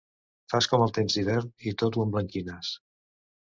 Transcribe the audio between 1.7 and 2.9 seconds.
i tot ho emblanquines.